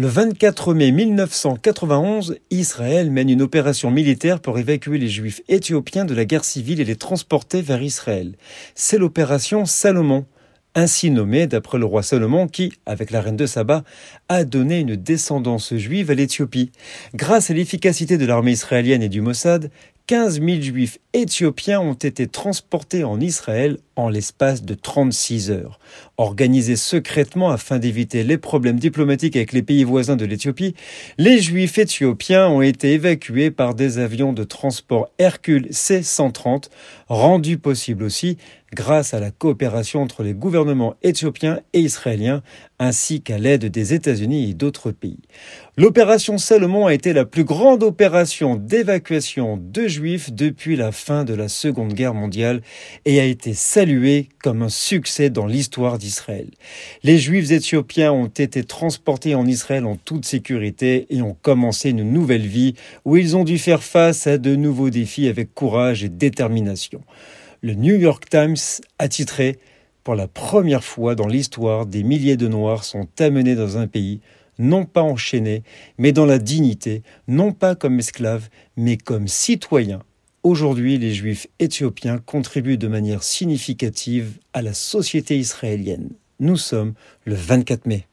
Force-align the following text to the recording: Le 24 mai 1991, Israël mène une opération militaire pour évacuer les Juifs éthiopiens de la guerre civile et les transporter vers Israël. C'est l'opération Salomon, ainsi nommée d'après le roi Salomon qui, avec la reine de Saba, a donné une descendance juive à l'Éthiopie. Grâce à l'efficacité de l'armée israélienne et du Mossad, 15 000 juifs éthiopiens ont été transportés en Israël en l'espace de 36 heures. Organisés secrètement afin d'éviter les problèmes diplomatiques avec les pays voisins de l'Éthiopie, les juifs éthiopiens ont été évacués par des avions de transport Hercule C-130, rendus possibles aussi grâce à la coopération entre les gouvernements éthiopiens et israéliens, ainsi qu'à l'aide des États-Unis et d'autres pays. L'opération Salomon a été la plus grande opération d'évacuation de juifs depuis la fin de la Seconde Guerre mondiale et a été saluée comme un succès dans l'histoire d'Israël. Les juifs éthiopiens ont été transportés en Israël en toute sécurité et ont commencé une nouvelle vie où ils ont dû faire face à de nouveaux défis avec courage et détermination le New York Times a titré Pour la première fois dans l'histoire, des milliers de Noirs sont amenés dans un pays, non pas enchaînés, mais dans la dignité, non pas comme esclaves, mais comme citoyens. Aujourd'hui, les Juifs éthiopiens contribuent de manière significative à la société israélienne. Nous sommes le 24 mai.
Le 0.00 0.06
24 0.06 0.72
mai 0.72 0.92
1991, 0.92 2.38
Israël 2.50 3.10
mène 3.10 3.28
une 3.28 3.42
opération 3.42 3.90
militaire 3.90 4.40
pour 4.40 4.58
évacuer 4.58 4.96
les 4.96 5.10
Juifs 5.10 5.42
éthiopiens 5.46 6.06
de 6.06 6.14
la 6.14 6.24
guerre 6.24 6.46
civile 6.46 6.80
et 6.80 6.86
les 6.86 6.96
transporter 6.96 7.60
vers 7.60 7.82
Israël. 7.82 8.32
C'est 8.74 8.96
l'opération 8.96 9.66
Salomon, 9.66 10.24
ainsi 10.74 11.10
nommée 11.10 11.46
d'après 11.46 11.76
le 11.76 11.84
roi 11.84 12.02
Salomon 12.02 12.48
qui, 12.48 12.72
avec 12.86 13.10
la 13.10 13.20
reine 13.20 13.36
de 13.36 13.44
Saba, 13.44 13.84
a 14.30 14.44
donné 14.44 14.78
une 14.78 14.96
descendance 14.96 15.74
juive 15.74 16.10
à 16.10 16.14
l'Éthiopie. 16.14 16.72
Grâce 17.12 17.50
à 17.50 17.52
l'efficacité 17.52 18.16
de 18.16 18.24
l'armée 18.24 18.52
israélienne 18.52 19.02
et 19.02 19.10
du 19.10 19.20
Mossad, 19.20 19.70
15 20.06 20.40
000 20.40 20.62
juifs 20.62 20.98
éthiopiens 21.12 21.78
ont 21.78 21.92
été 21.92 22.26
transportés 22.26 23.04
en 23.04 23.20
Israël 23.20 23.76
en 24.00 24.08
l'espace 24.08 24.62
de 24.62 24.74
36 24.74 25.50
heures. 25.50 25.78
Organisés 26.16 26.76
secrètement 26.76 27.50
afin 27.50 27.78
d'éviter 27.78 28.24
les 28.24 28.38
problèmes 28.38 28.78
diplomatiques 28.78 29.36
avec 29.36 29.52
les 29.52 29.62
pays 29.62 29.84
voisins 29.84 30.16
de 30.16 30.24
l'Éthiopie, 30.24 30.74
les 31.18 31.40
juifs 31.40 31.78
éthiopiens 31.78 32.48
ont 32.48 32.62
été 32.62 32.92
évacués 32.92 33.50
par 33.50 33.74
des 33.74 33.98
avions 33.98 34.32
de 34.32 34.44
transport 34.44 35.10
Hercule 35.18 35.68
C-130, 35.70 36.68
rendus 37.08 37.58
possibles 37.58 38.04
aussi 38.04 38.36
grâce 38.72 39.14
à 39.14 39.20
la 39.20 39.30
coopération 39.30 40.02
entre 40.02 40.22
les 40.22 40.34
gouvernements 40.34 40.94
éthiopiens 41.02 41.60
et 41.72 41.80
israéliens, 41.80 42.42
ainsi 42.78 43.20
qu'à 43.20 43.36
l'aide 43.36 43.66
des 43.66 43.94
États-Unis 43.94 44.50
et 44.50 44.54
d'autres 44.54 44.92
pays. 44.92 45.18
L'opération 45.76 46.38
Salomon 46.38 46.86
a 46.86 46.94
été 46.94 47.12
la 47.12 47.24
plus 47.24 47.44
grande 47.44 47.82
opération 47.82 48.56
d'évacuation 48.56 49.58
de 49.60 49.88
juifs 49.88 50.32
depuis 50.32 50.76
la 50.76 50.92
fin 50.92 51.24
de 51.24 51.34
la 51.34 51.48
Seconde 51.48 51.94
Guerre 51.94 52.14
mondiale 52.14 52.62
et 53.04 53.20
a 53.20 53.24
été 53.24 53.54
saluée 53.54 53.89
comme 54.42 54.62
un 54.62 54.68
succès 54.68 55.30
dans 55.30 55.46
l'histoire 55.46 55.98
d'Israël. 55.98 56.48
Les 57.02 57.18
juifs 57.18 57.50
éthiopiens 57.50 58.12
ont 58.12 58.26
été 58.26 58.64
transportés 58.64 59.34
en 59.34 59.46
Israël 59.46 59.86
en 59.86 59.96
toute 59.96 60.24
sécurité 60.24 61.06
et 61.10 61.22
ont 61.22 61.36
commencé 61.40 61.90
une 61.90 62.10
nouvelle 62.10 62.46
vie 62.46 62.74
où 63.04 63.16
ils 63.16 63.36
ont 63.36 63.44
dû 63.44 63.58
faire 63.58 63.82
face 63.82 64.26
à 64.26 64.38
de 64.38 64.56
nouveaux 64.56 64.90
défis 64.90 65.28
avec 65.28 65.54
courage 65.54 66.04
et 66.04 66.08
détermination 66.08 67.02
le 67.62 67.74
New 67.74 67.94
York 67.94 68.28
Times 68.28 68.56
a 68.98 69.08
titré 69.08 69.58
Pour 70.02 70.14
la 70.14 70.28
première 70.28 70.84
fois 70.84 71.14
dans 71.14 71.26
l'histoire, 71.26 71.86
des 71.86 72.02
milliers 72.02 72.36
de 72.36 72.48
Noirs 72.48 72.84
sont 72.84 73.08
amenés 73.18 73.54
dans 73.54 73.76
un 73.76 73.86
pays, 73.86 74.20
non 74.58 74.86
pas 74.86 75.02
enchaînés, 75.02 75.62
mais 75.98 76.12
dans 76.12 76.26
la 76.26 76.38
dignité, 76.38 77.02
non 77.28 77.52
pas 77.52 77.74
comme 77.74 77.98
esclaves, 77.98 78.48
mais 78.76 78.96
comme 78.96 79.28
citoyens. 79.28 80.02
Aujourd'hui, 80.42 80.96
les 80.96 81.12
Juifs 81.12 81.48
éthiopiens 81.58 82.16
contribuent 82.16 82.78
de 82.78 82.88
manière 82.88 83.22
significative 83.22 84.38
à 84.54 84.62
la 84.62 84.72
société 84.72 85.38
israélienne. 85.38 86.08
Nous 86.38 86.56
sommes 86.56 86.94
le 87.26 87.34
24 87.34 87.84
mai. 87.84 88.06